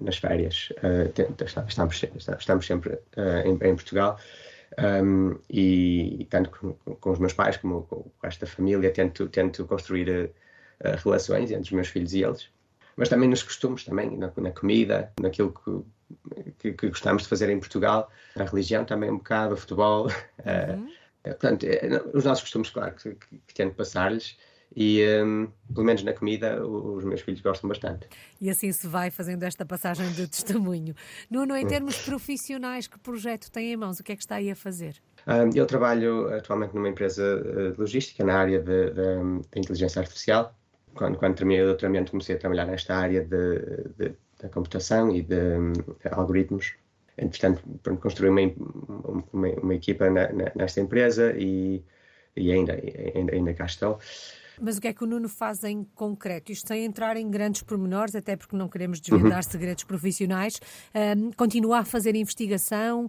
nas 0.00 0.18
férias. 0.18 0.72
Uh, 0.78 1.12
estamos, 1.66 2.00
estamos 2.38 2.64
sempre 2.64 2.96
em, 3.44 3.54
em, 3.68 3.74
Portugal. 3.74 4.20
Um, 4.78 5.36
e, 5.50 6.28
tanto 6.30 6.50
com, 6.50 6.94
com, 6.94 7.10
os 7.10 7.18
meus 7.18 7.32
pais 7.32 7.56
como 7.56 7.82
com 7.82 7.96
o 7.96 8.12
resto 8.22 8.42
da 8.42 8.46
família, 8.46 8.92
tento, 8.92 9.28
tento 9.28 9.64
construir 9.66 10.30
relações 11.02 11.50
entre 11.50 11.64
os 11.64 11.72
meus 11.72 11.88
filhos 11.88 12.14
e 12.14 12.22
eles. 12.22 12.48
Mas 12.96 13.08
também 13.08 13.28
nos 13.28 13.42
costumes, 13.42 13.82
também 13.82 14.16
na, 14.16 14.30
na 14.36 14.52
comida, 14.52 15.12
naquilo 15.20 15.52
que 15.52 15.82
que, 16.58 16.72
que, 16.72 16.88
gostamos 16.88 17.24
de 17.24 17.28
fazer 17.28 17.50
em 17.50 17.58
Portugal, 17.58 18.10
a 18.36 18.44
religião 18.44 18.84
também 18.84 19.10
um 19.10 19.18
bocado, 19.18 19.54
o 19.54 19.56
futebol. 19.56 20.08
Uhum. 20.38 20.88
Portanto, 21.22 21.66
os 22.14 22.24
nossos 22.24 22.42
costumes, 22.42 22.70
claro, 22.70 22.94
que, 22.94 23.14
que, 23.14 23.38
que 23.46 23.54
tento 23.54 23.74
passar-lhes 23.74 24.36
e 24.76 25.02
um, 25.24 25.48
pelo 25.72 25.86
menos 25.86 26.02
na 26.02 26.12
comida 26.12 26.64
os 26.64 27.04
meus 27.04 27.20
filhos 27.20 27.40
gostam 27.40 27.68
bastante. 27.68 28.08
E 28.40 28.50
assim 28.50 28.70
se 28.72 28.86
vai 28.86 29.10
fazendo 29.10 29.42
esta 29.42 29.64
passagem 29.64 30.10
de 30.12 30.28
testemunho. 30.28 30.94
Nuno, 31.30 31.56
em 31.56 31.66
termos 31.66 31.96
profissionais, 31.98 32.86
que 32.86 32.98
projeto 32.98 33.50
tem 33.50 33.72
em 33.72 33.76
mãos? 33.76 33.98
O 33.98 34.04
que 34.04 34.12
é 34.12 34.16
que 34.16 34.22
está 34.22 34.36
aí 34.36 34.50
a 34.50 34.56
fazer? 34.56 34.96
Um, 35.26 35.50
eu 35.54 35.66
trabalho 35.66 36.32
atualmente 36.34 36.74
numa 36.74 36.88
empresa 36.88 37.22
eh, 37.22 37.70
de 37.72 37.80
logística 37.80 38.24
na 38.24 38.38
área 38.38 38.62
da 38.62 39.58
inteligência 39.58 40.00
artificial. 40.00 40.54
Quando, 40.94 41.18
quando 41.18 41.36
terminei 41.36 41.62
o 41.62 41.66
doutoramento 41.66 42.10
comecei 42.10 42.36
a 42.36 42.38
trabalhar 42.38 42.66
nesta 42.66 42.94
área 42.96 43.22
de, 43.22 43.58
de, 43.96 44.14
da 44.40 44.48
computação 44.48 45.14
e 45.14 45.22
de, 45.22 45.36
um, 45.36 45.72
algoritmos. 46.10 46.74
Entretanto, 47.18 47.62
construí 48.00 48.30
uma, 48.30 48.40
uma, 49.32 49.48
uma 49.62 49.74
equipa 49.74 50.08
na, 50.08 50.32
na, 50.32 50.52
nesta 50.54 50.80
empresa 50.80 51.34
e, 51.36 51.84
e 52.36 52.52
ainda, 52.52 52.74
ainda, 53.14 53.34
ainda 53.34 53.54
cá 53.54 53.66
estou. 53.66 53.98
Mas 54.60 54.78
o 54.78 54.80
que 54.80 54.88
é 54.88 54.92
que 54.92 55.04
o 55.04 55.06
Nuno 55.06 55.28
faz 55.28 55.62
em 55.64 55.84
concreto? 55.94 56.52
Isto 56.52 56.68
sem 56.68 56.84
entrar 56.84 57.16
em 57.16 57.30
grandes 57.30 57.62
pormenores, 57.62 58.14
até 58.14 58.36
porque 58.36 58.56
não 58.56 58.68
queremos 58.68 59.00
desvendar 59.00 59.38
uhum. 59.44 59.50
segredos 59.50 59.84
profissionais. 59.84 60.60
Um, 60.94 61.32
continua 61.32 61.78
a 61.78 61.84
fazer 61.84 62.14
investigação. 62.14 63.08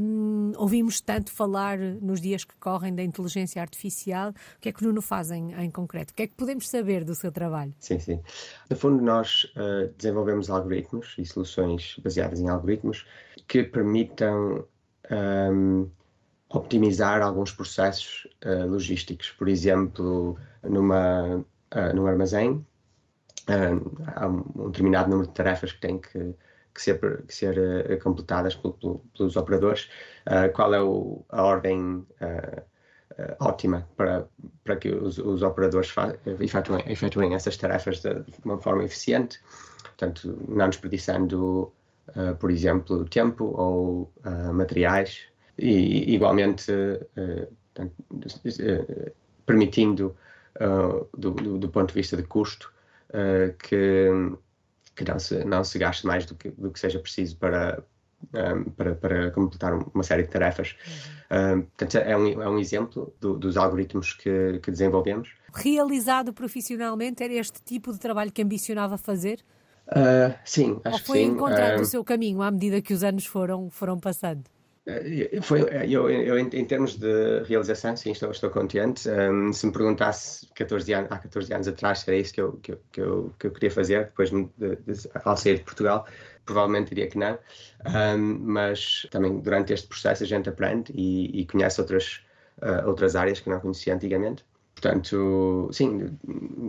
Um, 0.00 0.52
ouvimos 0.56 1.00
tanto 1.00 1.32
falar 1.32 1.78
nos 1.78 2.20
dias 2.20 2.44
que 2.44 2.54
correm 2.56 2.94
da 2.94 3.02
inteligência 3.02 3.60
artificial. 3.60 4.30
O 4.30 4.60
que 4.60 4.68
é 4.68 4.72
que 4.72 4.82
o 4.82 4.86
Nuno 4.86 5.02
faz 5.02 5.30
em, 5.30 5.52
em 5.54 5.70
concreto? 5.70 6.12
O 6.12 6.14
que 6.14 6.22
é 6.22 6.26
que 6.26 6.34
podemos 6.34 6.68
saber 6.68 7.04
do 7.04 7.14
seu 7.14 7.32
trabalho? 7.32 7.74
Sim, 7.78 7.98
sim. 7.98 8.20
No 8.68 8.76
fundo, 8.76 9.02
nós 9.02 9.44
uh, 9.56 9.92
desenvolvemos 9.96 10.50
algoritmos 10.50 11.14
e 11.18 11.24
soluções 11.24 11.96
baseadas 12.02 12.40
em 12.40 12.48
algoritmos 12.48 13.06
que 13.46 13.62
permitam. 13.62 14.64
Um, 15.10 15.90
optimizar 16.52 17.22
alguns 17.22 17.50
processos 17.50 18.28
uh, 18.44 18.66
logísticos. 18.66 19.30
Por 19.30 19.48
exemplo, 19.48 20.38
numa, 20.62 21.44
uh, 21.74 21.96
num 21.96 22.06
armazém, 22.06 22.64
uh, 23.48 24.02
há 24.14 24.26
um 24.26 24.70
determinado 24.70 25.10
número 25.10 25.28
de 25.28 25.34
tarefas 25.34 25.72
que 25.72 25.80
têm 25.80 25.98
que, 25.98 26.34
que 26.74 26.82
ser, 26.82 27.22
que 27.26 27.34
ser 27.34 28.00
completadas 28.02 28.54
pelo, 28.54 28.74
pelo, 28.74 29.04
pelos 29.16 29.36
operadores. 29.36 29.90
qual 30.54 30.74
é 30.74 30.80
o, 30.80 31.24
a 31.28 31.42
ordem 31.42 32.06
ótima 33.40 33.86
para, 33.94 34.26
para 34.64 34.76
que 34.76 34.88
os, 34.88 35.18
os 35.18 35.42
operadores 35.42 35.92
efetuem, 36.40 36.82
efetuem, 36.86 37.34
essas 37.34 37.58
tarefas 37.58 38.00
de, 38.00 38.14
de, 38.14 38.32
uma 38.42 38.58
forma 38.58 38.84
eficiente, 38.84 39.38
portanto, 39.82 40.42
não 40.48 40.70
desperdiçando, 40.70 41.70
por 42.40 42.50
exemplo, 42.50 43.04
tempo 43.04 43.44
ou 43.54 44.10
materiais, 44.54 45.30
e 45.58 46.14
igualmente 46.14 46.72
portanto, 47.72 47.94
permitindo 49.46 50.16
uh, 50.60 51.08
do, 51.16 51.30
do, 51.30 51.58
do, 51.58 51.68
ponto 51.68 51.88
de 51.88 51.94
vista 51.94 52.16
de 52.16 52.22
custo, 52.22 52.72
uh, 53.10 53.54
que, 53.58 54.08
que 54.94 55.04
não, 55.04 55.18
se, 55.18 55.44
não 55.44 55.64
se 55.64 55.78
gaste 55.78 56.06
mais 56.06 56.26
do 56.26 56.34
que, 56.34 56.50
do 56.50 56.70
que 56.70 56.78
seja 56.78 56.98
preciso 56.98 57.36
para, 57.36 57.82
para, 58.76 58.94
para 58.94 59.30
completar 59.32 59.74
uma 59.74 60.02
série 60.02 60.22
de 60.22 60.28
tarefas. 60.28 60.76
Uhum. 61.30 61.62
portanto, 61.62 61.96
é 61.96 62.16
um, 62.16 62.42
é 62.42 62.48
um 62.48 62.58
exemplo 62.58 63.12
do, 63.20 63.38
dos 63.38 63.56
algoritmos 63.56 64.12
que, 64.14 64.60
que 64.62 64.70
desenvolvemos. 64.70 65.30
Realizado 65.54 66.32
profissionalmente, 66.32 67.22
era 67.22 67.34
este 67.34 67.62
tipo 67.62 67.92
de 67.92 67.98
trabalho 67.98 68.32
que 68.32 68.42
ambicionava 68.42 68.96
fazer? 68.96 69.40
Uh, 69.88 70.32
sim, 70.44 70.80
acho 70.84 70.96
Ou 70.96 71.04
foi 71.04 71.18
que 71.18 71.24
sim. 71.24 71.32
encontrando 71.32 71.80
uh, 71.80 71.82
o 71.82 71.84
seu 71.84 72.04
caminho 72.04 72.40
à 72.40 72.50
medida 72.50 72.80
que 72.80 72.94
os 72.94 73.02
anos 73.02 73.26
foram, 73.26 73.68
foram 73.68 73.98
passando? 73.98 74.44
Eh, 74.84 75.40
foi, 75.42 75.62
eh, 75.62 75.86
eu, 75.88 76.10
eu, 76.10 76.36
em 76.38 76.64
termos 76.64 76.96
de 76.96 77.42
realização, 77.44 77.96
sim, 77.96 78.10
estou, 78.10 78.30
estou 78.30 78.50
contente. 78.50 79.08
Um, 79.08 79.52
se 79.52 79.66
me 79.66 79.72
perguntasse 79.72 80.46
14 80.54 80.92
anos, 80.92 81.10
há 81.12 81.18
14 81.18 81.54
anos 81.54 81.68
atrás 81.68 82.06
era 82.06 82.16
isso 82.16 82.34
que 82.34 82.40
eu, 82.40 82.52
que, 82.54 82.76
que 82.90 83.00
eu, 83.00 83.32
que 83.38 83.46
eu 83.46 83.52
queria 83.52 83.70
fazer, 83.70 84.06
depois 84.06 84.30
de, 84.30 84.44
de, 84.58 84.76
de, 84.76 85.08
ao 85.24 85.36
sair 85.36 85.58
de 85.58 85.64
Portugal, 85.64 86.06
provavelmente 86.44 86.88
diria 86.88 87.08
que 87.08 87.16
não. 87.16 87.38
Um, 87.86 88.38
mas 88.40 89.06
também 89.10 89.38
durante 89.40 89.72
este 89.72 89.86
processo 89.86 90.24
a 90.24 90.26
gente 90.26 90.48
aprende 90.48 90.92
e, 90.94 91.40
e 91.40 91.46
conhece 91.46 91.80
outras, 91.80 92.20
uh, 92.58 92.86
outras 92.88 93.14
áreas 93.14 93.38
que 93.38 93.48
não 93.48 93.60
conhecia 93.60 93.94
antigamente. 93.94 94.44
Portanto, 94.74 95.68
sim, 95.72 96.18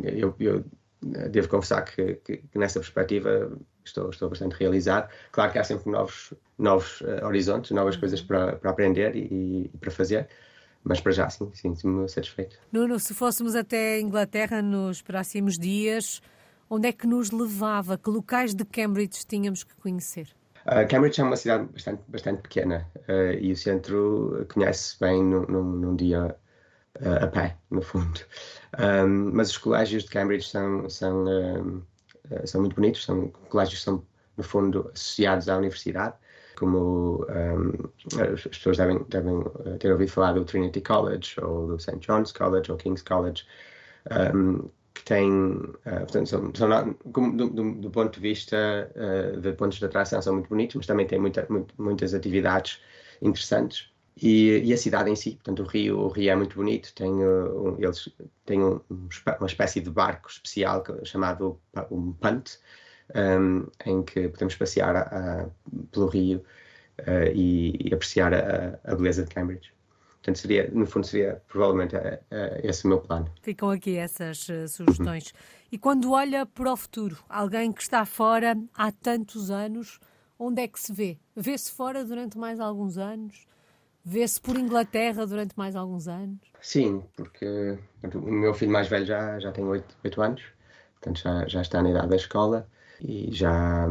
eu, 0.04 0.36
eu 0.40 0.64
devo 1.02 1.50
confessar 1.50 1.84
que, 1.84 2.16
que, 2.16 2.38
que 2.38 2.60
nessa 2.60 2.80
perspectiva 2.80 3.58
estou, 3.86 4.10
estou 4.10 4.30
bastante 4.30 4.54
realizado. 4.54 5.10
Claro 5.32 5.52
que 5.52 5.60
há 5.60 5.64
sempre 5.64 5.92
novos, 5.92 6.34
novos 6.58 7.02
uh, 7.02 7.26
horizontes, 7.26 7.72
novas 7.72 7.96
coisas 7.96 8.22
uhum. 8.22 8.28
para, 8.28 8.56
para 8.58 8.72
aprender 8.72 9.16
e, 9.16 9.70
e 9.74 9.78
para 9.80 9.92
fazer. 9.92 10.28
Mas 10.84 11.00
para 11.00 11.14
já, 11.14 11.30
sim, 11.30 11.50
sinto-me 11.54 12.10
satisfeito. 12.10 12.58
Nuno, 12.72 13.00
se 13.00 13.14
fôssemos 13.14 13.56
até 13.56 13.96
a 13.96 14.02
Inglaterra 14.02 14.62
nos 14.62 15.02
próximos 15.02 15.58
dias, 15.58 16.22
onde 16.70 16.90
é 16.90 16.92
que 16.92 17.08
nos 17.08 17.32
levava? 17.32 17.98
Que 17.98 18.10
locais 18.10 18.54
de 18.54 18.66
Cambridge 18.66 19.26
tínhamos 19.26 19.64
que 19.64 19.74
conhecer? 19.76 20.28
Uh, 20.66 20.88
Cambridge 20.90 21.20
é 21.20 21.24
uma 21.24 21.36
cidade 21.36 21.66
bastante, 21.72 22.02
bastante 22.08 22.42
pequena 22.42 22.90
uh, 23.10 23.34
e 23.40 23.52
o 23.52 23.58
centro 23.58 24.46
conhece 24.54 24.98
bem 25.00 25.24
num, 25.24 25.46
num, 25.46 25.64
num 25.64 25.96
dia 25.96 26.36
uh, 27.02 27.24
a 27.24 27.28
pé, 27.28 27.58
no 27.70 27.82
fundo. 27.82 28.20
Um, 28.76 29.30
mas 29.32 29.52
os 29.52 29.60
colégios 29.60 30.04
de 30.04 30.10
Cambridge 30.10 30.50
são, 30.50 30.90
são 30.90 31.26
um, 31.28 31.84
eh, 32.32 32.46
são 32.46 32.62
muito 32.62 32.76
bonitos, 32.76 33.04
são 33.06 33.30
colégios 33.50 33.80
que 33.80 33.86
são, 33.86 34.06
no 34.38 34.44
fundo, 34.44 34.92
associados 34.94 35.50
à 35.50 35.58
universidade, 35.58 36.16
como 36.58 37.26
um, 37.26 37.32
ehm, 37.32 38.34
as 38.34 38.44
pessoas 38.44 38.78
devem, 38.78 39.04
devem 39.10 39.44
eh, 39.66 39.78
ter 39.78 39.92
ouvido 39.92 40.12
falar 40.12 40.34
do 40.34 40.46
Trinity 40.46 40.82
College, 40.82 41.36
ou 41.42 41.68
do 41.68 41.80
St. 41.80 41.98
John's 42.00 42.32
College, 42.32 42.72
ou 42.72 42.78
King's 42.78 43.02
College, 43.02 43.46
um, 44.12 44.16
ehm, 44.16 44.70
que 44.94 45.04
têm, 45.06 45.32
uh, 45.32 46.00
portanto, 46.02 46.30
são, 46.30 46.54
são 46.54 46.96
do, 47.06 47.50
do, 47.50 47.74
do, 47.74 47.90
ponto 47.90 48.14
de 48.14 48.20
vista 48.20 48.92
uh, 48.96 49.42
de 49.42 49.52
pontos 49.54 49.80
de 49.80 49.86
atração, 49.86 50.22
são 50.22 50.34
muito 50.34 50.50
bonitos, 50.50 50.76
mas 50.76 50.86
também 50.86 51.08
têm 51.08 51.20
muita, 51.20 51.46
muito, 51.50 51.74
muitas 51.82 52.14
atividades 52.14 52.80
interessantes. 53.22 53.92
E, 54.22 54.60
e, 54.64 54.74
a 54.74 54.78
cidade 54.78 55.10
em 55.10 55.16
si, 55.16 55.32
portanto, 55.32 55.64
o 55.64 55.66
rio, 55.66 56.00
o 56.00 56.08
rio 56.08 56.32
é 56.32 56.36
muito 56.36 56.56
bonito, 56.56 56.94
tem, 56.94 57.12
uh, 57.12 57.74
um, 57.74 57.76
eles 57.80 58.10
têm 58.46 58.64
um, 58.64 58.80
uma 59.40 59.48
espécie 59.48 59.82
de 59.82 59.90
barco 59.90 60.30
especial 60.30 60.84
chamado 61.04 61.60
um 61.90 62.14
punt, 62.14 62.60
um, 63.16 63.68
em 63.86 64.04
que 64.04 64.28
podemos 64.30 64.56
passear 64.56 64.96
a, 64.96 65.02
a, 65.02 65.46
pelo 65.92 66.08
rio 66.08 66.44
uh, 67.00 67.32
e, 67.34 67.90
e, 67.90 67.94
apreciar 67.94 68.34
a, 68.34 68.80
a, 68.84 68.96
beleza 68.96 69.24
de 69.24 69.30
Cambridge. 69.30 69.72
Portanto, 70.14 70.38
seria, 70.38 70.70
no 70.72 70.86
fundo, 70.86 71.06
seria 71.06 71.42
provavelmente 71.48 71.96
uh, 71.96 72.20
esse 72.64 72.86
o 72.86 72.88
meu 72.88 73.00
plano. 73.00 73.30
Ficam 73.42 73.70
aqui 73.70 73.98
essas 73.98 74.48
uh, 74.48 74.68
sugestões. 74.68 75.26
Uhum. 75.26 75.68
E 75.72 75.78
quando 75.78 76.12
olha 76.12 76.46
para 76.46 76.72
o 76.72 76.78
futuro, 76.78 77.18
alguém 77.28 77.72
que 77.74 77.82
está 77.82 78.06
fora 78.06 78.58
há 78.74 78.92
tantos 78.92 79.52
anos, 79.52 80.00
onde 80.40 80.62
é 80.62 80.68
que 80.68 80.80
se 80.80 80.94
vê? 80.94 81.18
Vê-se 81.36 81.72
fora 81.72 82.06
durante 82.06 82.38
mais 82.38 82.60
alguns 82.60 82.98
anos? 82.98 83.46
Vê-se 84.06 84.40
por 84.40 84.58
Inglaterra 84.58 85.26
durante 85.26 85.58
mais 85.58 85.76
alguns 85.76 86.08
anos? 86.08 86.40
Sim, 86.62 87.04
porque 87.16 87.78
o 88.14 88.32
meu 88.32 88.54
filho 88.54 88.72
mais 88.72 88.88
velho 88.88 89.06
já, 89.06 89.40
já 89.40 89.52
tem 89.52 89.64
8, 89.64 89.98
8 90.04 90.22
anos, 90.22 90.44
portanto 90.94 91.22
já, 91.22 91.48
já 91.48 91.62
está 91.62 91.82
na 91.82 91.90
idade 91.92 92.10
da 92.10 92.16
escola 92.16 92.68
e 93.02 93.30
já, 93.32 93.88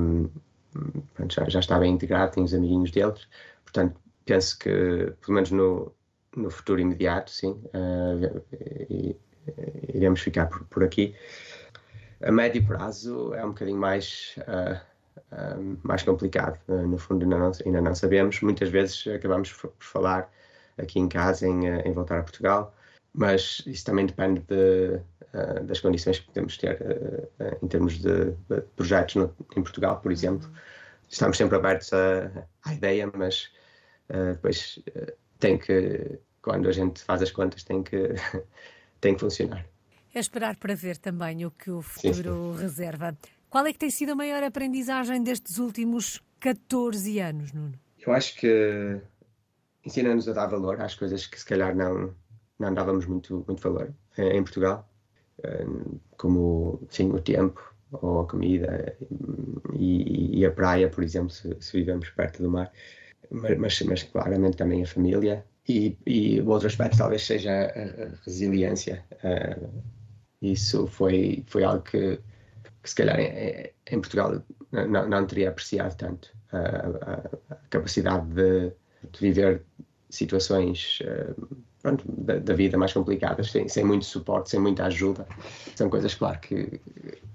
portanto, 0.72 1.34
já, 1.34 1.48
já 1.48 1.60
está 1.60 1.78
bem 1.78 1.92
integrado, 1.92 2.32
tem 2.32 2.44
os 2.44 2.52
amiguinhos 2.52 2.90
deles, 2.90 3.26
portanto 3.64 3.96
penso 4.24 4.58
que, 4.58 4.68
pelo 5.20 5.34
menos 5.34 5.50
no, 5.50 5.94
no 6.36 6.50
futuro 6.50 6.80
imediato, 6.80 7.30
sim, 7.30 7.50
uh, 7.74 9.24
iremos 9.94 10.20
ficar 10.20 10.46
por, 10.46 10.64
por, 10.66 10.84
aqui. 10.84 11.14
A 12.22 12.30
médio 12.30 12.64
prazo 12.66 13.34
é 13.34 13.44
um 13.44 13.48
bocadinho 13.48 13.78
mais. 13.78 14.36
Uh, 14.38 14.91
mais 15.82 16.02
complicado. 16.02 16.58
Uh, 16.68 16.86
no 16.86 16.98
fundo, 16.98 17.24
ainda 17.24 17.38
não, 17.38 17.52
ainda 17.64 17.80
não, 17.80 17.94
sabemos. 17.94 18.40
Muitas 18.40 18.68
vezes 18.68 19.06
acabamos 19.06 19.52
por 19.52 19.72
falar 19.78 20.30
aqui 20.78 20.98
em 20.98 21.08
casa 21.08 21.46
em, 21.46 21.70
uh, 21.70 21.86
em 21.86 21.92
voltar 21.92 22.18
a 22.18 22.22
Portugal, 22.22 22.74
mas 23.12 23.62
isso 23.66 23.84
também 23.84 24.06
depende 24.06 24.40
de, 24.40 25.00
uh, 25.34 25.64
das 25.64 25.80
condições 25.80 26.18
que 26.18 26.26
podemos 26.26 26.56
ter 26.56 26.78
em 27.62 27.68
termos 27.68 27.98
de, 27.98 28.30
de 28.48 28.60
projetos 28.76 29.16
no, 29.16 29.34
em 29.56 29.62
Portugal, 29.62 30.00
por 30.00 30.12
exemplo. 30.12 30.50
Estamos 31.08 31.36
sempre 31.36 31.56
abertos 31.56 31.92
à, 31.92 32.30
à 32.64 32.72
ideia, 32.72 33.10
mas 33.14 33.50
depois 34.08 34.78
tem 35.38 35.58
que, 35.58 36.18
quando 36.40 36.68
a 36.68 36.72
gente 36.72 37.02
faz 37.02 37.22
as 37.22 37.30
contas, 37.30 37.64
tem 37.64 37.82
que, 37.82 38.14
tem 39.00 39.14
que 39.14 39.20
funcionar. 39.20 39.66
É 40.14 40.18
esperar 40.18 40.56
para 40.56 40.74
ver 40.74 40.96
também 40.96 41.44
o 41.44 41.50
que 41.50 41.70
o 41.70 41.82
futuro 41.82 42.52
sim, 42.52 42.56
sim. 42.56 42.62
reserva. 42.62 43.16
Qual 43.52 43.66
é 43.66 43.72
que 43.74 43.78
tem 43.78 43.90
sido 43.90 44.12
a 44.12 44.14
maior 44.14 44.42
aprendizagem 44.42 45.22
destes 45.22 45.58
últimos 45.58 46.22
14 46.40 47.18
anos, 47.20 47.52
Nuno? 47.52 47.74
Eu 47.98 48.10
acho 48.14 48.34
que 48.36 48.98
ensina-nos 49.84 50.26
a 50.26 50.32
dar 50.32 50.46
valor 50.46 50.80
às 50.80 50.94
coisas 50.94 51.26
que 51.26 51.38
se 51.38 51.44
calhar 51.44 51.76
não, 51.76 52.14
não 52.58 52.72
dávamos 52.72 53.04
muito, 53.04 53.44
muito 53.46 53.62
valor 53.62 53.92
em 54.16 54.42
Portugal, 54.42 54.88
como 56.16 56.80
sim, 56.88 57.10
o 57.10 57.20
tempo, 57.20 57.60
ou 57.92 58.22
a 58.22 58.26
comida 58.26 58.96
e, 59.74 60.38
e 60.38 60.46
a 60.46 60.50
praia, 60.50 60.88
por 60.88 61.04
exemplo, 61.04 61.28
se, 61.28 61.54
se 61.60 61.76
vivemos 61.76 62.08
perto 62.08 62.42
do 62.42 62.50
mar, 62.50 62.72
mas, 63.30 63.82
mas, 63.82 64.02
claramente 64.04 64.56
também 64.56 64.82
a 64.82 64.86
família. 64.86 65.44
E, 65.68 65.94
e 66.06 66.40
o 66.40 66.48
outro 66.48 66.68
aspecto 66.68 66.96
talvez 66.96 67.26
seja 67.26 67.52
a, 67.52 68.24
resiliência. 68.24 69.04
Uh, 69.22 69.68
isso 70.40 70.86
foi, 70.86 71.44
foi 71.46 71.64
algo 71.64 71.82
que, 71.82 72.18
que 72.82 72.90
se 72.90 72.96
calhar 72.96 73.18
em, 73.20 73.70
em 73.90 74.00
Portugal 74.00 74.42
não, 74.72 75.08
não, 75.08 75.26
teria 75.26 75.50
apreciado 75.50 75.96
tanto. 75.96 76.32
Uh, 76.52 76.98
a, 77.02 77.54
a, 77.54 77.56
capacidade 77.70 78.26
de, 78.26 78.72
de 79.10 79.20
viver 79.20 79.62
situações 80.10 80.98
uh, 81.02 81.56
pronto, 81.80 82.04
da, 82.08 82.38
da, 82.38 82.54
vida 82.54 82.76
mais 82.76 82.92
complicadas, 82.92 83.50
sem, 83.50 83.68
sem, 83.68 83.84
muito 83.84 84.04
suporte, 84.04 84.50
sem 84.50 84.60
muita 84.60 84.84
ajuda. 84.84 85.26
São 85.74 85.88
coisas, 85.88 86.14
claro, 86.14 86.38
que, 86.40 86.80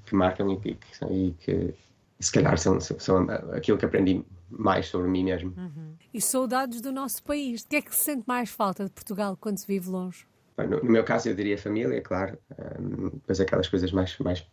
que 0.06 0.16
marcam 0.16 0.52
e 0.52 0.58
que, 0.58 0.78
e 1.10 1.32
que 1.40 1.74
se 2.20 2.32
calhar 2.32 2.58
são, 2.58 2.80
são 2.80 3.28
aquilo 3.54 3.78
que 3.78 3.86
aprendi 3.86 4.24
mais 4.50 4.88
sobre 4.88 5.08
mim 5.08 5.26
mesmo. 5.26 5.54
Uhum. 5.58 5.94
E 6.14 6.22
saudades 6.22 6.82
do 6.82 6.92
nosso 6.92 7.24
país. 7.24 7.62
O 7.62 7.68
que 7.68 7.76
é 7.76 7.82
que 7.82 7.96
se 7.96 8.04
sente 8.04 8.24
mais 8.26 8.50
falta 8.50 8.86
de 8.86 8.92
Portugal 8.92 9.38
quando 9.40 9.58
se 9.58 9.68
vive 9.68 9.90
longe? 9.90 10.26
No, 10.58 10.82
no 10.82 10.92
meu 10.92 11.04
caso, 11.04 11.30
eu 11.30 11.36
diria 11.36 11.58
família, 11.58 12.02
claro. 12.02 12.38
Um, 12.80 13.10
depois 13.10 13.40
aquelas 13.40 13.68
coisas 13.68 13.92
mais, 13.92 14.18
mais 14.20 14.46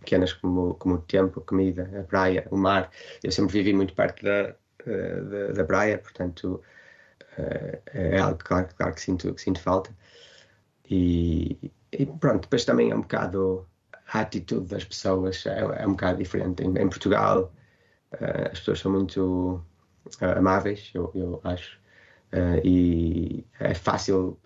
pequenas 0.00 0.32
como, 0.34 0.74
como 0.74 0.96
o 0.96 0.98
tempo, 0.98 1.40
a 1.40 1.42
comida, 1.44 1.90
a 1.98 2.02
praia, 2.04 2.46
o 2.50 2.56
mar. 2.56 2.90
Eu 3.22 3.32
sempre 3.32 3.52
vivi 3.52 3.72
muito 3.72 3.94
perto 3.94 4.24
da, 4.24 4.54
eh, 4.86 5.20
da, 5.20 5.52
da 5.52 5.64
praia, 5.64 5.98
portanto 5.98 6.62
uh, 7.38 7.82
é 7.92 8.18
algo 8.18 8.38
claro, 8.38 8.68
claro 8.76 8.94
que, 8.94 9.00
sinto, 9.00 9.34
que 9.34 9.40
sinto 9.40 9.60
falta. 9.60 9.94
E, 10.90 11.72
e, 11.92 12.06
pronto, 12.06 12.42
depois 12.42 12.64
também 12.64 12.90
é 12.90 12.94
um 12.94 13.02
bocado 13.02 13.66
a 14.12 14.20
atitude 14.20 14.66
das 14.66 14.84
pessoas, 14.84 15.46
é, 15.46 15.60
é 15.60 15.86
um 15.86 15.92
bocado 15.92 16.18
diferente. 16.18 16.62
Em, 16.62 16.76
em 16.78 16.88
Portugal 16.88 17.52
uh, 18.14 18.50
as 18.52 18.58
pessoas 18.60 18.80
são 18.80 18.92
muito 18.92 19.64
amáveis, 20.20 20.90
eu, 20.94 21.10
eu 21.14 21.40
acho. 21.44 21.80
Uh, 22.32 22.66
e 22.66 23.44
é 23.60 23.74
fácil 23.74 24.38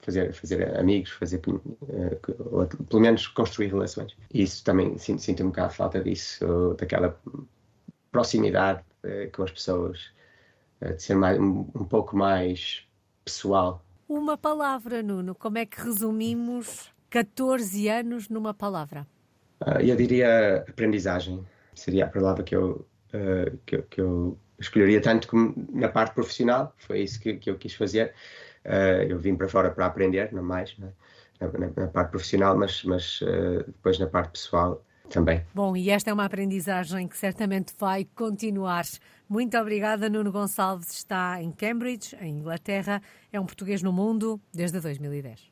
fazer, 0.00 0.32
fazer 0.32 0.76
amigos, 0.76 1.10
fazer 1.10 1.40
ou, 2.50 2.66
pelo 2.66 3.00
menos 3.00 3.28
construir 3.28 3.68
relações. 3.68 4.16
E 4.34 4.42
isso 4.42 4.64
também 4.64 4.98
sinto, 4.98 5.22
sinto 5.22 5.44
um 5.44 5.46
bocado 5.46 5.72
falta 5.72 6.02
disso, 6.02 6.74
daquela 6.78 7.16
proximidade 8.10 8.82
com 9.32 9.44
as 9.44 9.52
pessoas, 9.52 10.10
de 10.80 11.00
ser 11.00 11.14
mais, 11.14 11.38
um, 11.38 11.60
um 11.74 11.84
pouco 11.84 12.16
mais 12.16 12.84
pessoal. 13.24 13.84
Uma 14.08 14.36
palavra, 14.36 15.02
Nuno, 15.02 15.34
como 15.34 15.58
é 15.58 15.64
que 15.64 15.80
resumimos 15.80 16.92
14 17.08 17.88
anos 17.88 18.28
numa 18.28 18.52
palavra? 18.52 19.06
Uh, 19.60 19.80
eu 19.80 19.96
diria 19.96 20.64
aprendizagem. 20.68 21.44
Seria 21.74 22.04
a 22.04 22.08
palavra 22.08 22.42
que 22.42 22.54
eu, 22.54 22.86
uh, 23.14 23.58
que, 23.64 23.80
que, 23.82 24.00
eu 24.00 24.36
escolheria, 24.62 25.00
tanto 25.00 25.28
como 25.28 25.54
na 25.72 25.88
parte 25.88 26.14
profissional, 26.14 26.74
foi 26.78 27.00
isso 27.00 27.20
que, 27.20 27.34
que 27.36 27.50
eu 27.50 27.56
quis 27.56 27.74
fazer. 27.74 28.12
Uh, 28.64 29.02
eu 29.08 29.18
vim 29.18 29.34
para 29.34 29.48
fora 29.48 29.70
para 29.70 29.86
aprender, 29.86 30.32
não 30.32 30.42
mais, 30.42 30.76
né? 30.78 30.88
na, 31.40 31.48
na, 31.48 31.72
na, 31.76 31.88
parte 31.88 32.10
profissional, 32.10 32.56
mas, 32.56 32.84
mas 32.84 33.20
depois 33.66 33.98
na 33.98 34.06
parte 34.06 34.32
pessoal 34.32 34.84
também. 35.12 35.44
Bom, 35.54 35.76
e 35.76 35.90
esta 35.90 36.10
é 36.10 36.12
uma 36.12 36.24
aprendizagem 36.24 37.06
que 37.06 37.16
certamente 37.16 37.72
vai 37.78 38.06
continuar. 38.14 38.84
Muito 39.28 39.56
obrigada, 39.58 40.08
Nuno 40.08 40.32
Gonçalves. 40.32 40.90
Está 40.90 41.42
em 41.42 41.52
Cambridge, 41.52 42.16
em 42.20 42.38
Inglaterra. 42.38 43.00
É 43.32 43.38
um 43.38 43.46
português 43.46 43.82
no 43.82 43.92
mundo 43.92 44.40
desde 44.52 44.80
2010. 44.80 45.51